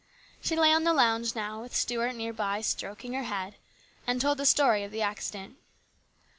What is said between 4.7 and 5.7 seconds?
of the accident.